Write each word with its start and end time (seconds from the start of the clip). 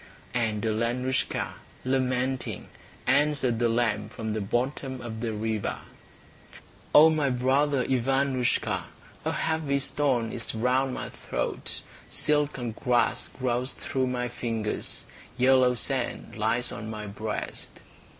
And 0.33 0.63
Alenoushka, 0.65 1.53
lamenting, 1.85 2.69
answered 3.05 3.59
the 3.59 3.69
lamb 3.69 4.09
from 4.09 4.33
the 4.33 4.41
bottom 4.41 4.99
of 4.99 5.19
the 5.21 5.31
river: 5.31 5.77
"O 6.95 7.11
my 7.11 7.29
brother 7.29 7.83
Ivanoushka, 7.85 8.85
A 9.25 9.31
heavy 9.31 9.77
stone 9.77 10.31
is 10.31 10.55
round 10.55 10.95
my 10.95 11.09
throat, 11.09 11.81
Silken 12.09 12.71
grass 12.71 13.27
grows 13.37 13.73
through 13.73 14.07
my 14.07 14.27
fingers, 14.27 15.03
Yellow 15.37 15.75
sand 15.75 16.35
lies 16.35 16.71
on 16.71 16.89
my 16.89 17.05
breast." 17.05 17.69